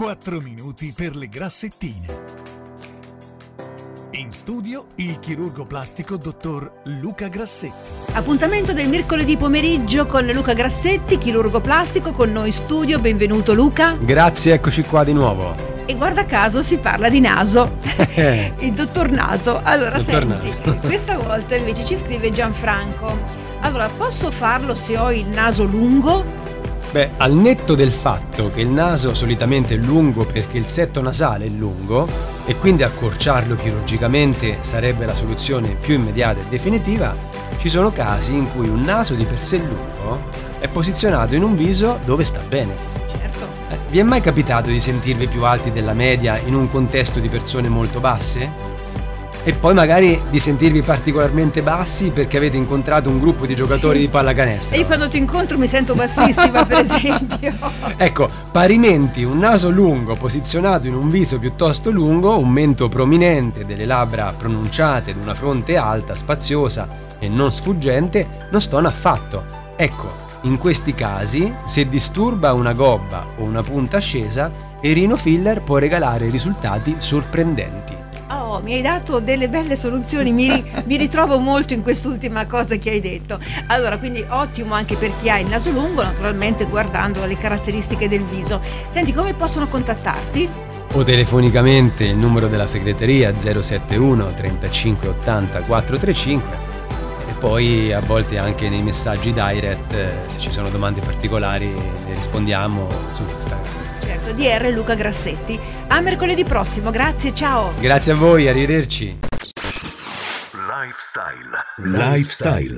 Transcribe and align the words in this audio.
4 0.00 0.40
minuti 0.40 0.94
per 0.96 1.14
le 1.14 1.28
grassettine. 1.28 2.06
In 4.12 4.32
studio 4.32 4.86
il 4.94 5.18
chirurgo 5.18 5.66
plastico 5.66 6.16
dottor 6.16 6.80
Luca 6.84 7.28
Grassetti. 7.28 7.90
Appuntamento 8.12 8.72
del 8.72 8.88
mercoledì 8.88 9.36
pomeriggio 9.36 10.06
con 10.06 10.24
Luca 10.24 10.54
Grassetti, 10.54 11.18
chirurgo 11.18 11.60
plastico 11.60 12.12
con 12.12 12.32
noi 12.32 12.46
in 12.46 12.52
studio. 12.54 12.98
Benvenuto 12.98 13.52
Luca. 13.52 13.92
Grazie, 14.00 14.54
eccoci 14.54 14.84
qua 14.84 15.04
di 15.04 15.12
nuovo. 15.12 15.54
E 15.84 15.94
guarda 15.94 16.24
caso 16.24 16.62
si 16.62 16.78
parla 16.78 17.10
di 17.10 17.20
naso. 17.20 17.76
il 18.60 18.72
dottor 18.72 19.10
Naso. 19.10 19.60
Allora, 19.62 19.98
Dottor 19.98 20.26
senti, 20.26 20.48
Naso. 20.64 20.76
questa 20.80 21.18
volta 21.18 21.56
invece 21.56 21.84
ci 21.84 21.94
scrive 21.94 22.30
Gianfranco. 22.30 23.18
Allora, 23.60 23.90
posso 23.94 24.30
farlo 24.30 24.74
se 24.74 24.96
ho 24.96 25.12
il 25.12 25.26
naso 25.26 25.64
lungo? 25.64 26.39
Beh, 26.92 27.10
al 27.18 27.32
netto 27.32 27.76
del 27.76 27.92
fatto 27.92 28.50
che 28.50 28.62
il 28.62 28.68
naso 28.68 29.14
solitamente 29.14 29.74
è 29.74 29.76
lungo 29.76 30.24
perché 30.24 30.58
il 30.58 30.66
setto 30.66 31.00
nasale 31.00 31.44
è 31.44 31.48
lungo 31.48 32.08
e 32.44 32.56
quindi 32.56 32.82
accorciarlo 32.82 33.54
chirurgicamente 33.54 34.58
sarebbe 34.62 35.06
la 35.06 35.14
soluzione 35.14 35.76
più 35.76 35.94
immediata 35.94 36.40
e 36.40 36.48
definitiva, 36.48 37.14
ci 37.58 37.68
sono 37.68 37.92
casi 37.92 38.34
in 38.34 38.50
cui 38.52 38.68
un 38.68 38.80
naso 38.80 39.14
di 39.14 39.24
per 39.24 39.40
sé 39.40 39.58
lungo 39.58 40.20
è 40.58 40.66
posizionato 40.66 41.36
in 41.36 41.44
un 41.44 41.54
viso 41.54 42.00
dove 42.04 42.24
sta 42.24 42.40
bene. 42.40 42.74
Certo. 43.06 43.46
Eh, 43.68 43.78
Vi 43.88 44.00
è 44.00 44.02
mai 44.02 44.20
capitato 44.20 44.68
di 44.68 44.80
sentirvi 44.80 45.28
più 45.28 45.44
alti 45.44 45.70
della 45.70 45.94
media 45.94 46.38
in 46.38 46.54
un 46.54 46.68
contesto 46.68 47.20
di 47.20 47.28
persone 47.28 47.68
molto 47.68 48.00
basse? 48.00 48.50
E 49.42 49.54
poi 49.54 49.72
magari 49.72 50.20
di 50.28 50.38
sentirvi 50.38 50.82
particolarmente 50.82 51.62
bassi 51.62 52.10
perché 52.10 52.36
avete 52.36 52.58
incontrato 52.58 53.08
un 53.08 53.18
gruppo 53.18 53.46
di 53.46 53.54
giocatori 53.54 53.98
Sì. 53.98 54.04
di 54.04 54.10
pallacanestro? 54.10 54.76
E 54.76 54.80
io 54.80 54.84
quando 54.86 55.08
ti 55.08 55.16
incontro 55.16 55.56
mi 55.56 55.66
sento 55.66 55.94
bassissima, 55.94 56.66
per 56.66 56.80
esempio. 56.84 57.54
Ecco, 57.96 58.28
parimenti 58.52 59.24
un 59.24 59.38
naso 59.38 59.70
lungo 59.70 60.14
posizionato 60.14 60.88
in 60.88 60.94
un 60.94 61.08
viso 61.08 61.38
piuttosto 61.38 61.90
lungo, 61.90 62.38
un 62.38 62.50
mento 62.50 62.88
prominente, 62.90 63.64
delle 63.64 63.86
labbra 63.86 64.34
pronunciate 64.36 65.12
ed 65.12 65.16
una 65.16 65.32
fronte 65.34 65.76
alta, 65.78 66.14
spaziosa 66.14 66.86
e 67.18 67.28
non 67.28 67.50
sfuggente, 67.50 68.46
non 68.50 68.60
stona 68.60 68.88
affatto. 68.88 69.42
Ecco, 69.74 70.28
in 70.42 70.58
questi 70.58 70.94
casi, 70.94 71.52
se 71.64 71.88
disturba 71.88 72.52
una 72.52 72.74
gobba 72.74 73.26
o 73.38 73.42
una 73.44 73.62
punta 73.62 73.98
scesa, 74.00 74.50
Erino 74.82 75.16
Filler 75.16 75.62
può 75.62 75.78
regalare 75.78 76.28
risultati 76.28 76.96
sorprendenti. 76.98 77.96
Oh, 78.50 78.60
mi 78.60 78.74
hai 78.74 78.82
dato 78.82 79.20
delle 79.20 79.48
belle 79.48 79.76
soluzioni, 79.76 80.32
mi, 80.32 80.48
ri- 80.48 80.64
mi 80.86 80.96
ritrovo 80.96 81.38
molto 81.38 81.72
in 81.72 81.82
quest'ultima 81.82 82.46
cosa 82.46 82.74
che 82.78 82.90
hai 82.90 83.00
detto. 83.00 83.38
Allora, 83.68 83.96
quindi 83.96 84.24
ottimo 84.28 84.74
anche 84.74 84.96
per 84.96 85.14
chi 85.14 85.30
ha 85.30 85.38
il 85.38 85.46
naso 85.46 85.70
lungo, 85.70 86.02
naturalmente 86.02 86.64
guardando 86.64 87.24
le 87.26 87.36
caratteristiche 87.36 88.08
del 88.08 88.24
viso. 88.24 88.60
Senti, 88.88 89.12
come 89.12 89.34
possono 89.34 89.68
contattarti? 89.68 90.48
O 90.94 91.04
telefonicamente 91.04 92.02
il 92.02 92.16
numero 92.16 92.48
della 92.48 92.66
segreteria 92.66 93.32
071 93.36 94.34
35 94.34 95.06
80 95.06 95.62
435 95.62 96.58
e 97.28 97.32
poi 97.34 97.92
a 97.92 98.00
volte 98.00 98.38
anche 98.38 98.68
nei 98.68 98.82
messaggi 98.82 99.32
direct 99.32 99.92
eh, 99.92 100.08
se 100.26 100.40
ci 100.40 100.50
sono 100.50 100.68
domande 100.70 101.00
particolari 101.00 101.72
le 101.72 102.14
rispondiamo 102.14 102.88
su 103.12 103.22
Instagram. 103.32 103.89
Certo, 104.20 104.32
DR 104.34 104.70
Luca 104.70 104.94
Grassetti. 104.94 105.58
A 105.88 106.00
mercoledì 106.00 106.44
prossimo, 106.44 106.90
grazie, 106.90 107.32
ciao! 107.34 107.72
Grazie 107.80 108.12
a 108.12 108.16
voi, 108.16 108.48
arrivederci. 108.48 109.18
Lifestyle. 110.52 111.64
Lifestyle. 111.76 112.74